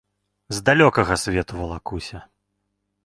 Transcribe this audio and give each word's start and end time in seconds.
З 0.57 0.63
далёкага 0.69 1.17
свету 1.25 1.53
валакуся. 1.61 2.17